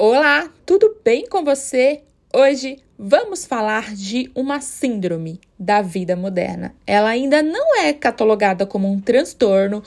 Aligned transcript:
Olá, 0.00 0.48
tudo 0.64 0.96
bem 1.04 1.26
com 1.26 1.42
você? 1.42 2.02
Hoje 2.32 2.78
vamos 2.96 3.44
falar 3.44 3.96
de 3.96 4.30
uma 4.32 4.60
síndrome 4.60 5.40
da 5.58 5.82
vida 5.82 6.14
moderna. 6.14 6.72
Ela 6.86 7.08
ainda 7.08 7.42
não 7.42 7.76
é 7.78 7.92
catalogada 7.92 8.64
como 8.64 8.88
um 8.88 9.00
transtorno, 9.00 9.82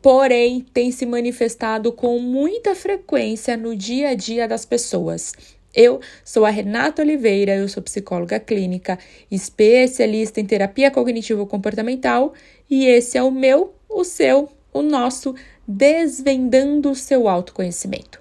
porém 0.00 0.62
tem 0.72 0.90
se 0.90 1.04
manifestado 1.04 1.92
com 1.92 2.18
muita 2.18 2.74
frequência 2.74 3.54
no 3.54 3.76
dia 3.76 4.08
a 4.08 4.14
dia 4.14 4.48
das 4.48 4.64
pessoas. 4.64 5.34
Eu 5.74 6.00
sou 6.24 6.46
a 6.46 6.50
Renata 6.50 7.02
Oliveira, 7.02 7.54
eu 7.54 7.68
sou 7.68 7.82
psicóloga 7.82 8.40
clínica, 8.40 8.98
especialista 9.30 10.40
em 10.40 10.46
terapia 10.46 10.90
cognitivo-comportamental 10.90 12.32
e 12.70 12.86
esse 12.86 13.18
é 13.18 13.22
o 13.22 13.30
meu, 13.30 13.74
o 13.90 14.04
seu, 14.04 14.48
o 14.72 14.80
nosso 14.80 15.34
Desvendando 15.68 16.90
o 16.90 16.96
seu 16.96 17.28
autoconhecimento. 17.28 18.18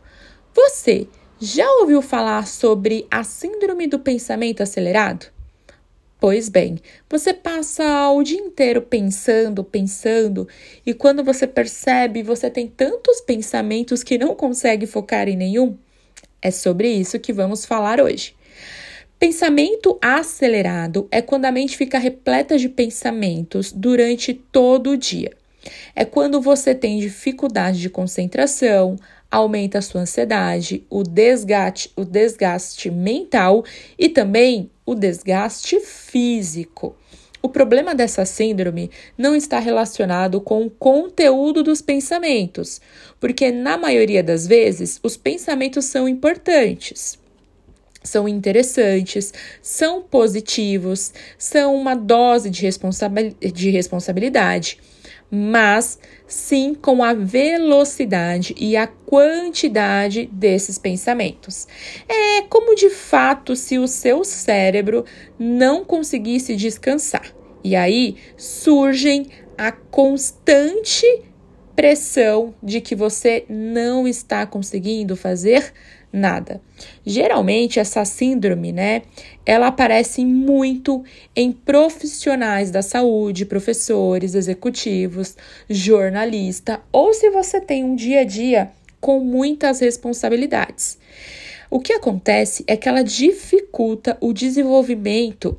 Você 0.53 1.07
já 1.39 1.69
ouviu 1.79 2.01
falar 2.01 2.45
sobre 2.45 3.07
a 3.09 3.23
síndrome 3.23 3.87
do 3.87 3.97
pensamento 3.97 4.61
acelerado? 4.61 5.27
Pois 6.19 6.49
bem, 6.49 6.79
você 7.09 7.33
passa 7.33 8.09
o 8.09 8.21
dia 8.21 8.37
inteiro 8.37 8.81
pensando, 8.81 9.63
pensando, 9.63 10.49
e 10.85 10.93
quando 10.93 11.23
você 11.23 11.47
percebe, 11.47 12.21
você 12.21 12.49
tem 12.49 12.67
tantos 12.67 13.21
pensamentos 13.21 14.03
que 14.03 14.17
não 14.17 14.35
consegue 14.35 14.85
focar 14.85 15.29
em 15.29 15.37
nenhum? 15.37 15.77
É 16.41 16.51
sobre 16.51 16.89
isso 16.89 17.19
que 17.19 17.31
vamos 17.31 17.65
falar 17.65 18.01
hoje. 18.01 18.35
Pensamento 19.17 19.97
acelerado 20.01 21.07
é 21.09 21.21
quando 21.21 21.45
a 21.45 21.51
mente 21.51 21.77
fica 21.77 21.97
repleta 21.97 22.57
de 22.57 22.67
pensamentos 22.67 23.71
durante 23.71 24.33
todo 24.33 24.91
o 24.91 24.97
dia. 24.97 25.31
É 25.95 26.03
quando 26.03 26.41
você 26.41 26.75
tem 26.75 26.99
dificuldade 26.99 27.79
de 27.79 27.89
concentração, 27.89 28.97
aumenta 29.31 29.77
a 29.77 29.81
sua 29.81 30.01
ansiedade, 30.01 30.85
o 30.89 31.03
desgaste, 31.03 31.91
o 31.95 32.03
desgaste 32.03 32.89
mental 32.89 33.63
e 33.97 34.09
também 34.09 34.71
o 34.85 34.95
desgaste 34.95 35.79
físico. 35.79 36.95
O 37.41 37.47
problema 37.47 37.95
dessa 37.95 38.25
síndrome 38.25 38.91
não 39.17 39.35
está 39.35 39.59
relacionado 39.59 40.41
com 40.41 40.65
o 40.65 40.69
conteúdo 40.69 41.63
dos 41.63 41.81
pensamentos, 41.81 42.81
porque 43.19 43.49
na 43.51 43.77
maioria 43.77 44.21
das 44.21 44.45
vezes 44.45 44.99
os 45.01 45.15
pensamentos 45.15 45.85
são 45.85 46.09
importantes, 46.09 47.17
são 48.03 48.27
interessantes, 48.27 49.33
são 49.61 50.01
positivos, 50.01 51.13
são 51.37 51.75
uma 51.75 51.95
dose 51.95 52.49
de, 52.49 52.67
de 53.53 53.69
responsabilidade 53.69 54.79
mas 55.31 55.99
sim 56.27 56.73
com 56.73 57.03
a 57.03 57.13
velocidade 57.13 58.55
e 58.57 58.75
a 58.75 58.87
quantidade 58.87 60.29
desses 60.31 60.77
pensamentos. 60.77 61.67
É 62.07 62.41
como 62.43 62.75
de 62.75 62.89
fato 62.89 63.55
se 63.55 63.77
o 63.77 63.87
seu 63.87 64.23
cérebro 64.23 65.05
não 65.37 65.83
conseguisse 65.83 66.55
descansar. 66.55 67.33
E 67.63 67.75
aí 67.75 68.15
surgem 68.37 69.27
a 69.57 69.71
constante 69.71 71.05
pressão 71.75 72.53
de 72.61 72.81
que 72.81 72.95
você 72.95 73.45
não 73.47 74.07
está 74.07 74.45
conseguindo 74.45 75.15
fazer 75.15 75.73
nada. 76.11 76.61
Geralmente 77.05 77.79
essa 77.79 78.03
síndrome, 78.05 78.71
né, 78.71 79.03
ela 79.45 79.67
aparece 79.67 80.25
muito 80.25 81.03
em 81.35 81.51
profissionais 81.51 82.71
da 82.71 82.81
saúde, 82.81 83.45
professores, 83.45 84.35
executivos, 84.35 85.35
jornalista, 85.69 86.81
ou 86.91 87.13
se 87.13 87.29
você 87.29 87.61
tem 87.61 87.83
um 87.83 87.95
dia 87.95 88.21
a 88.21 88.25
dia 88.25 88.71
com 88.99 89.19
muitas 89.19 89.79
responsabilidades. 89.79 90.97
O 91.69 91.79
que 91.79 91.93
acontece 91.93 92.63
é 92.67 92.75
que 92.75 92.89
ela 92.89 93.03
dificulta 93.03 94.17
o 94.19 94.33
desenvolvimento 94.33 95.57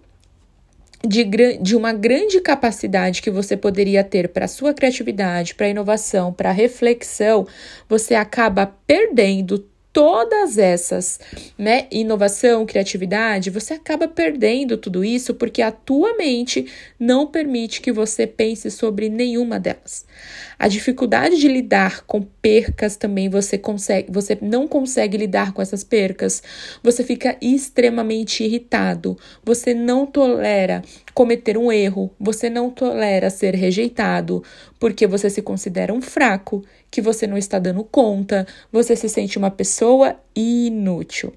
de, 1.06 1.24
de, 1.60 1.76
uma 1.76 1.92
grande 1.92 2.40
capacidade 2.40 3.22
que 3.22 3.30
você 3.30 3.56
poderia 3.56 4.04
ter 4.04 4.28
para 4.28 4.46
sua 4.46 4.74
criatividade, 4.74 5.54
para 5.54 5.68
inovação, 5.68 6.32
para 6.32 6.50
reflexão, 6.50 7.46
você 7.88 8.14
acaba 8.14 8.66
perdendo 8.86 9.69
todas 9.92 10.56
essas, 10.56 11.18
né, 11.58 11.86
inovação, 11.90 12.64
criatividade, 12.64 13.50
você 13.50 13.74
acaba 13.74 14.06
perdendo 14.06 14.76
tudo 14.76 15.04
isso 15.04 15.34
porque 15.34 15.62
a 15.62 15.72
tua 15.72 16.16
mente 16.16 16.66
não 16.98 17.26
permite 17.26 17.80
que 17.80 17.90
você 17.90 18.26
pense 18.26 18.70
sobre 18.70 19.08
nenhuma 19.08 19.58
delas. 19.58 20.04
A 20.58 20.68
dificuldade 20.68 21.38
de 21.38 21.48
lidar 21.48 22.04
com 22.04 22.20
percas 22.20 22.94
também 22.94 23.28
você 23.28 23.56
consegue, 23.56 24.12
você 24.12 24.38
não 24.40 24.68
consegue 24.68 25.16
lidar 25.16 25.52
com 25.52 25.62
essas 25.62 25.82
percas. 25.82 26.42
Você 26.82 27.02
fica 27.02 27.36
extremamente 27.40 28.44
irritado, 28.44 29.16
você 29.42 29.72
não 29.72 30.06
tolera 30.06 30.82
cometer 31.14 31.56
um 31.56 31.72
erro, 31.72 32.10
você 32.20 32.48
não 32.48 32.70
tolera 32.70 33.30
ser 33.30 33.54
rejeitado, 33.54 34.44
porque 34.78 35.06
você 35.06 35.28
se 35.30 35.42
considera 35.42 35.92
um 35.92 36.00
fraco, 36.00 36.62
que 36.90 37.00
você 37.00 37.26
não 37.26 37.38
está 37.38 37.58
dando 37.58 37.84
conta, 37.84 38.46
você 38.72 38.96
se 38.96 39.08
sente 39.08 39.38
uma 39.38 39.50
pessoa 39.50 40.16
inútil. 40.34 41.32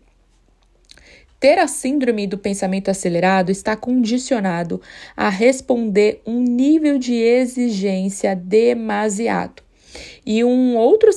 Ter 1.39 1.59
a 1.59 1.67
síndrome 1.67 2.25
do 2.25 2.37
pensamento 2.37 2.89
acelerado 2.89 3.51
está 3.51 3.75
condicionado 3.75 4.81
a 5.15 5.27
responder 5.29 6.21
um 6.25 6.39
nível 6.41 6.97
de 6.97 7.15
exigência 7.15 8.35
demasiado. 8.35 9.61
E 10.25 10.43
um 10.43 10.75
outro 10.77 11.11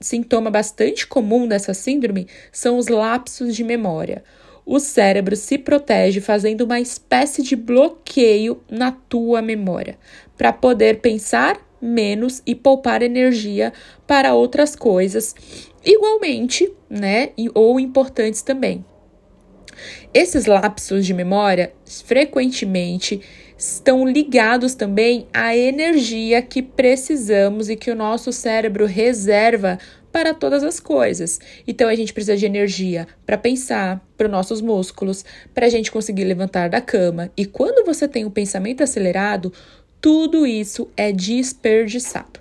sintoma 0.00 0.50
bastante 0.50 1.06
comum 1.06 1.46
dessa 1.46 1.74
síndrome 1.74 2.28
são 2.50 2.78
os 2.78 2.88
lapsos 2.88 3.54
de 3.54 3.64
memória 3.64 4.22
o 4.64 4.78
cérebro 4.78 5.34
se 5.36 5.58
protege 5.58 6.20
fazendo 6.20 6.62
uma 6.62 6.80
espécie 6.80 7.42
de 7.42 7.56
bloqueio 7.56 8.62
na 8.70 8.92
tua 8.92 9.42
memória, 9.42 9.98
para 10.36 10.52
poder 10.52 11.00
pensar 11.00 11.60
menos 11.82 12.40
e 12.46 12.54
poupar 12.54 13.02
energia 13.02 13.72
para 14.06 14.34
outras 14.34 14.76
coisas 14.76 15.34
igualmente, 15.84 16.72
né, 16.88 17.30
ou 17.54 17.80
importantes 17.80 18.40
também. 18.42 18.84
Esses 20.14 20.46
lapsos 20.46 21.04
de 21.04 21.12
memória 21.12 21.72
frequentemente 22.04 23.20
estão 23.56 24.06
ligados 24.06 24.74
também 24.74 25.26
à 25.32 25.56
energia 25.56 26.42
que 26.42 26.62
precisamos 26.62 27.68
e 27.68 27.76
que 27.76 27.90
o 27.90 27.96
nosso 27.96 28.32
cérebro 28.32 28.86
reserva 28.86 29.78
para 30.12 30.34
todas 30.34 30.62
as 30.62 30.78
coisas. 30.78 31.40
Então 31.66 31.88
a 31.88 31.94
gente 31.94 32.12
precisa 32.12 32.36
de 32.36 32.44
energia 32.44 33.08
para 33.24 33.38
pensar, 33.38 34.06
para 34.16 34.26
os 34.26 34.30
nossos 34.30 34.60
músculos, 34.60 35.24
para 35.54 35.66
a 35.66 35.70
gente 35.70 35.90
conseguir 35.90 36.24
levantar 36.24 36.68
da 36.68 36.80
cama. 36.80 37.30
E 37.36 37.46
quando 37.46 37.84
você 37.86 38.06
tem 38.06 38.24
um 38.24 38.30
pensamento 38.30 38.82
acelerado, 38.82 39.52
tudo 40.02 40.44
isso 40.44 40.90
é 40.96 41.12
desperdiçado. 41.12 42.40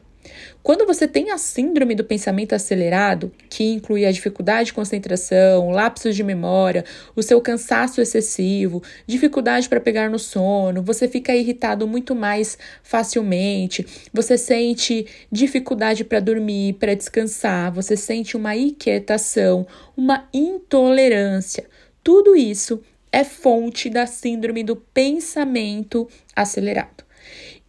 Quando 0.63 0.83
você 0.85 1.07
tem 1.07 1.29
a 1.29 1.37
síndrome 1.37 1.93
do 1.93 2.03
pensamento 2.03 2.53
acelerado, 2.53 3.31
que 3.49 3.63
inclui 3.63 4.03
a 4.03 4.11
dificuldade 4.11 4.67
de 4.67 4.73
concentração, 4.73 5.69
lapsos 5.69 6.15
de 6.15 6.23
memória, 6.23 6.83
o 7.15 7.21
seu 7.21 7.39
cansaço 7.39 8.01
excessivo, 8.01 8.81
dificuldade 9.05 9.69
para 9.69 9.79
pegar 9.79 10.09
no 10.09 10.17
sono, 10.17 10.81
você 10.81 11.07
fica 11.07 11.35
irritado 11.35 11.87
muito 11.87 12.15
mais 12.15 12.57
facilmente, 12.81 13.85
você 14.11 14.39
sente 14.39 15.05
dificuldade 15.31 16.03
para 16.03 16.19
dormir, 16.19 16.73
para 16.73 16.95
descansar, 16.95 17.71
você 17.71 17.95
sente 17.95 18.35
uma 18.35 18.55
inquietação, 18.55 19.67
uma 19.95 20.27
intolerância. 20.33 21.65
Tudo 22.03 22.35
isso 22.35 22.81
é 23.11 23.23
fonte 23.23 23.87
da 23.87 24.07
síndrome 24.07 24.63
do 24.63 24.75
pensamento 24.75 26.07
acelerado. 26.35 27.10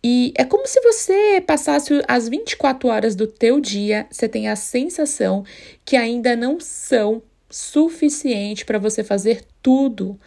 E 0.04 0.32
é 0.36 0.44
como 0.44 0.66
se 0.66 0.80
você 0.80 1.40
passasse 1.46 2.02
as 2.08 2.28
24 2.28 2.88
horas 2.88 3.14
do 3.14 3.26
teu 3.26 3.60
dia, 3.60 4.06
você 4.10 4.28
tem 4.28 4.48
a 4.48 4.56
sensação 4.56 5.44
que 5.84 5.96
ainda 5.96 6.34
não 6.34 6.58
são 6.58 7.22
suficiente 7.48 8.64
para 8.64 8.78
você 8.78 9.04
fazer 9.04 9.44
tudo. 9.62 10.18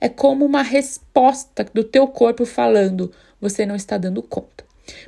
É 0.00 0.08
como 0.08 0.44
uma 0.44 0.62
resposta 0.62 1.66
do 1.74 1.82
teu 1.82 2.06
corpo 2.06 2.44
falando: 2.44 3.10
você 3.40 3.66
não 3.66 3.74
está 3.74 3.98
dando 3.98 4.22
conta. 4.22 4.64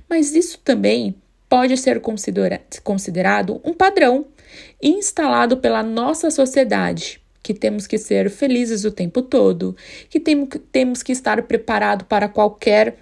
Mas 0.08 0.34
isso 0.34 0.58
também 0.58 1.14
pode 1.48 1.76
ser 1.76 2.00
considerado 2.82 3.60
um 3.64 3.72
padrão 3.72 4.26
instalado 4.82 5.58
pela 5.58 5.82
nossa 5.82 6.30
sociedade, 6.30 7.20
que 7.42 7.54
temos 7.54 7.86
que 7.86 7.98
ser 7.98 8.30
felizes 8.30 8.84
o 8.84 8.90
tempo 8.90 9.22
todo, 9.22 9.76
que 10.08 10.18
temos 10.18 11.02
que 11.02 11.12
estar 11.12 11.40
preparado 11.42 12.04
para 12.06 12.28
qualquer 12.28 12.96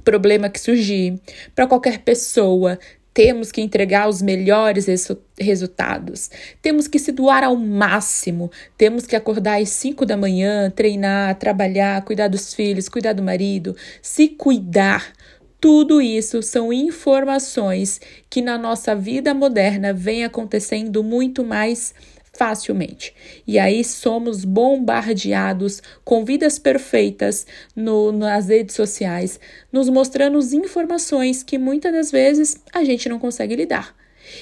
problema 0.00 0.48
que 0.48 0.60
surgir, 0.60 1.20
para 1.54 1.66
qualquer 1.66 1.98
pessoa, 2.00 2.78
temos 3.14 3.52
que 3.52 3.60
entregar 3.60 4.08
os 4.08 4.20
melhores 4.20 4.86
resu 4.86 5.16
resultados. 5.38 6.30
Temos 6.60 6.88
que 6.88 6.98
se 6.98 7.12
doar 7.12 7.44
ao 7.44 7.56
máximo. 7.56 8.50
Temos 8.76 9.06
que 9.06 9.14
acordar 9.14 9.62
às 9.62 9.68
5 9.70 10.04
da 10.04 10.16
manhã, 10.16 10.68
treinar, 10.68 11.36
trabalhar, 11.36 12.04
cuidar 12.04 12.26
dos 12.26 12.52
filhos, 12.52 12.88
cuidar 12.88 13.12
do 13.12 13.22
marido, 13.22 13.76
se 14.02 14.28
cuidar. 14.28 15.12
Tudo 15.60 16.02
isso 16.02 16.42
são 16.42 16.72
informações 16.72 18.00
que 18.28 18.42
na 18.42 18.58
nossa 18.58 18.94
vida 18.96 19.32
moderna 19.32 19.92
vem 19.92 20.24
acontecendo 20.24 21.02
muito 21.02 21.44
mais 21.44 21.94
facilmente. 22.36 23.14
E 23.46 23.58
aí 23.58 23.84
somos 23.84 24.44
bombardeados 24.44 25.82
com 26.04 26.24
vidas 26.24 26.58
perfeitas 26.58 27.46
no, 27.74 28.12
nas 28.12 28.48
redes 28.48 28.74
sociais, 28.74 29.38
nos 29.72 29.88
mostrando 29.88 30.38
informações 30.54 31.42
que 31.42 31.58
muitas 31.58 31.92
das 31.92 32.10
vezes 32.10 32.60
a 32.72 32.84
gente 32.84 33.08
não 33.08 33.18
consegue 33.18 33.56
lidar. 33.56 33.94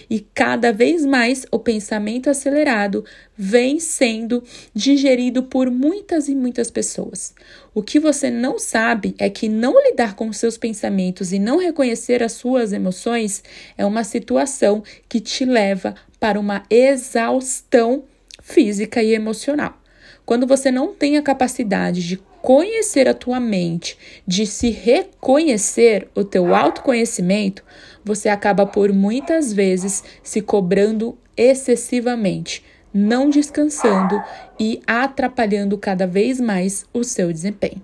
E 0.09 0.21
cada 0.35 0.73
vez 0.73 1.05
mais 1.05 1.45
o 1.51 1.59
pensamento 1.59 2.31
acelerado 2.31 3.05
vem 3.37 3.81
sendo 3.81 4.43
digerido 4.75 5.43
por 5.43 5.71
muitas 5.71 6.29
e 6.29 6.35
muitas 6.35 6.71
pessoas. 6.71 7.35
O 7.75 7.83
que 7.83 7.99
você 7.99 8.31
não 8.31 8.59
sabe 8.59 9.15
é 9.19 9.29
que 9.29 9.49
não 9.49 9.83
lidar 9.83 10.15
com 10.15 10.33
seus 10.33 10.57
pensamentos 10.57 11.33
e 11.33 11.39
não 11.39 11.59
reconhecer 11.59 12.23
as 12.23 12.33
suas 12.33 12.73
emoções 12.73 13.43
é 13.77 13.85
uma 13.85 14.05
situação 14.05 14.83
que 15.09 15.21
te 15.21 15.45
leva 15.45 15.95
para 16.23 16.39
uma 16.39 16.63
exaustão 16.71 18.05
física 18.41 19.03
e 19.03 19.13
emocional. 19.13 19.77
Quando 20.25 20.47
você 20.47 20.71
não 20.71 20.95
tem 20.95 21.17
a 21.17 21.23
capacidade 21.23 22.07
de 22.07 22.17
conhecer 22.41 23.09
a 23.09 23.15
tua 23.15 23.41
mente, 23.41 23.99
de 24.25 24.47
se 24.47 24.71
reconhecer 24.71 26.07
o 26.15 26.23
teu 26.23 26.55
autoconhecimento, 26.55 27.65
você 28.05 28.29
acaba 28.29 28.65
por 28.65 28.93
muitas 28.93 29.53
vezes 29.53 30.05
se 30.23 30.41
cobrando 30.41 31.19
excessivamente, 31.37 32.65
não 32.95 33.29
descansando 33.29 34.23
e 34.61 34.81
atrapalhando 34.87 35.77
cada 35.77 36.07
vez 36.07 36.41
mais 36.41 36.87
o 36.95 37.03
seu 37.03 37.33
desempenho. 37.33 37.83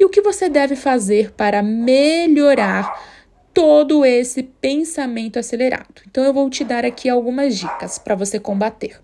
E 0.00 0.04
o 0.04 0.08
que 0.08 0.20
você 0.20 0.48
deve 0.48 0.74
fazer 0.74 1.30
para 1.30 1.62
melhorar 1.62 3.17
todo 3.58 4.04
esse 4.04 4.44
pensamento 4.44 5.36
acelerado? 5.36 6.02
Então 6.08 6.22
eu 6.22 6.32
vou 6.32 6.48
te 6.48 6.62
dar 6.62 6.84
aqui 6.84 7.08
algumas 7.08 7.58
dicas 7.58 7.98
para 7.98 8.14
você 8.14 8.38
combater. 8.38 9.00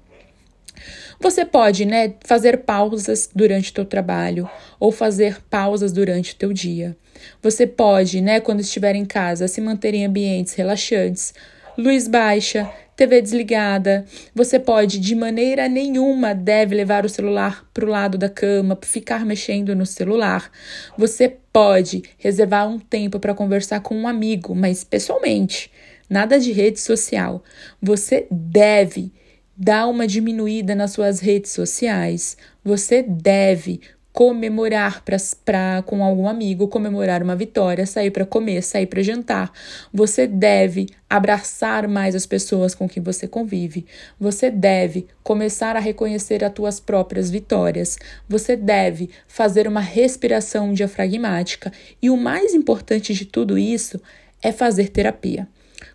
Você 1.18 1.44
pode, 1.44 1.84
né, 1.84 2.14
fazer 2.24 2.58
pausas 2.58 3.28
durante 3.34 3.72
o 3.72 3.74
teu 3.74 3.84
trabalho 3.84 4.48
ou 4.78 4.92
fazer 4.92 5.42
pausas 5.50 5.90
durante 5.92 6.34
o 6.34 6.36
teu 6.36 6.52
dia. 6.52 6.96
Você 7.42 7.66
pode, 7.66 8.20
né, 8.20 8.38
quando 8.38 8.60
estiver 8.60 8.94
em 8.94 9.04
casa, 9.04 9.48
se 9.48 9.60
manter 9.60 9.92
em 9.92 10.06
ambientes 10.06 10.54
relaxantes, 10.54 11.34
luz 11.76 12.06
baixa, 12.06 12.70
TV 12.96 13.20
desligada. 13.20 14.04
Você 14.34 14.58
pode, 14.58 14.98
de 15.00 15.14
maneira 15.14 15.68
nenhuma, 15.68 16.34
deve 16.34 16.74
levar 16.74 17.04
o 17.04 17.08
celular 17.08 17.66
para 17.74 17.84
o 17.84 17.88
lado 17.88 18.16
da 18.16 18.28
cama, 18.28 18.78
ficar 18.82 19.24
mexendo 19.26 19.74
no 19.74 19.84
celular. 19.84 20.50
Você 20.96 21.36
pode 21.52 22.02
reservar 22.16 22.68
um 22.68 22.78
tempo 22.78 23.18
para 23.18 23.34
conversar 23.34 23.80
com 23.80 23.96
um 23.96 24.08
amigo, 24.08 24.54
mas 24.54 24.84
pessoalmente, 24.84 25.70
nada 26.08 26.38
de 26.38 26.52
rede 26.52 26.80
social. 26.80 27.42
Você 27.82 28.26
deve 28.30 29.12
dar 29.56 29.86
uma 29.86 30.06
diminuída 30.06 30.74
nas 30.74 30.92
suas 30.92 31.20
redes 31.20 31.52
sociais. 31.52 32.36
Você 32.64 33.02
deve 33.02 33.80
comemorar 34.14 35.02
pra, 35.02 35.16
pra, 35.44 35.82
com 35.82 36.04
algum 36.04 36.28
amigo, 36.28 36.68
comemorar 36.68 37.20
uma 37.20 37.34
vitória, 37.34 37.84
sair 37.84 38.12
para 38.12 38.24
comer, 38.24 38.62
sair 38.62 38.86
para 38.86 39.02
jantar. 39.02 39.52
Você 39.92 40.24
deve 40.24 40.86
abraçar 41.10 41.88
mais 41.88 42.14
as 42.14 42.24
pessoas 42.24 42.76
com 42.76 42.88
quem 42.88 43.02
você 43.02 43.26
convive. 43.26 43.84
Você 44.18 44.52
deve 44.52 45.08
começar 45.24 45.74
a 45.74 45.80
reconhecer 45.80 46.44
as 46.44 46.52
tuas 46.52 46.78
próprias 46.78 47.28
vitórias. 47.28 47.98
Você 48.28 48.54
deve 48.54 49.10
fazer 49.26 49.66
uma 49.66 49.80
respiração 49.80 50.72
diafragmática. 50.72 51.72
E 52.00 52.08
o 52.08 52.16
mais 52.16 52.54
importante 52.54 53.12
de 53.12 53.24
tudo 53.24 53.58
isso 53.58 54.00
é 54.40 54.52
fazer 54.52 54.90
terapia. 54.90 55.48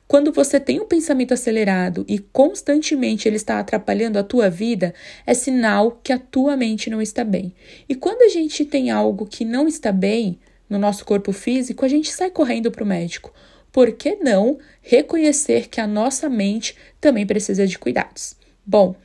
Quando 0.09 0.31
você 0.31 0.59
tem 0.59 0.79
um 0.79 0.87
pensamento 0.87 1.35
acelerado 1.35 2.03
e 2.07 2.17
constantemente 2.17 3.27
ele 3.27 3.35
está 3.35 3.59
atrapalhando 3.59 4.17
a 4.17 4.23
tua 4.23 4.49
vida, 4.49 4.91
é 5.23 5.35
sinal 5.35 5.99
que 6.03 6.11
a 6.11 6.17
tua 6.17 6.57
mente 6.57 6.89
não 6.89 6.99
está 6.99 7.23
bem. 7.23 7.53
E 7.87 7.93
quando 7.93 8.23
a 8.23 8.27
gente 8.27 8.65
tem 8.65 8.89
algo 8.89 9.27
que 9.27 9.45
não 9.45 9.67
está 9.67 9.91
bem 9.91 10.39
no 10.67 10.79
nosso 10.79 11.05
corpo 11.05 11.31
físico, 11.31 11.85
a 11.85 11.87
gente 11.87 12.11
sai 12.11 12.31
correndo 12.31 12.71
para 12.71 12.83
o 12.83 12.87
médico. 12.87 13.31
Por 13.71 13.91
que 13.91 14.15
não 14.15 14.57
reconhecer 14.81 15.67
que 15.67 15.79
a 15.79 15.85
nossa 15.85 16.27
mente 16.27 16.75
também 16.99 17.27
precisa 17.27 17.67
de 17.67 17.77
cuidados? 17.77 18.35
Bom, 18.65 18.95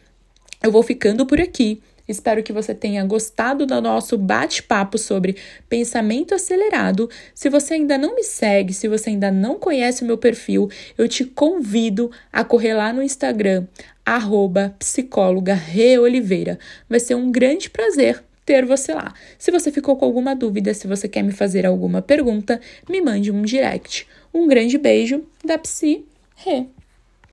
eu 0.63 0.73
vou 0.73 0.83
ficando 0.83 1.27
por 1.27 1.39
aqui. 1.39 1.83
Espero 2.07 2.43
que 2.43 2.53
você 2.53 2.75
tenha 2.75 3.05
gostado 3.05 3.65
do 3.65 3.81
nosso 3.81 4.19
bate-papo 4.19 4.99
sobre 4.99 5.37
pensamento 5.69 6.35
acelerado. 6.35 7.09
Se 7.35 7.49
você 7.49 7.75
ainda 7.75 7.97
não 7.97 8.15
me 8.15 8.23
segue, 8.23 8.75
se 8.75 8.89
você 8.89 9.11
ainda 9.11 9.31
não 9.31 9.59
conhece 9.59 10.03
o 10.03 10.07
meu 10.07 10.19
perfil, 10.19 10.69
eu 10.99 11.09
te 11.09 11.25
convido 11.25 12.11
a 12.33 12.45
correr 12.45 12.75
lá 12.75 12.93
no 12.93 13.03
Instagram, 13.03 13.67
arroba 14.05 14.75
psicóloga 14.79 15.55
Reoliveira. 15.55 16.59
Vai 16.89 17.01
ser 17.01 17.15
um 17.15 17.31
grande 17.31 17.71
prazer 17.71 18.23
ter 18.45 18.65
você 18.65 18.93
lá. 18.93 19.15
Se 19.39 19.51
você 19.51 19.73
ficou 19.73 19.97
com 19.97 20.05
alguma 20.05 20.35
dúvida, 20.37 20.75
se 20.75 20.87
você 20.87 21.09
quer 21.09 21.23
me 21.23 21.33
fazer 21.33 21.65
alguma 21.65 22.03
pergunta, 22.03 22.61
me 22.89 23.01
mande 23.01 23.33
um 23.33 23.43
direct. 23.43 24.07
Um 24.33 24.47
grande 24.47 24.77
beijo 24.77 25.25
da 25.45 25.57
Psi 25.57 26.05
Re. 26.37 26.74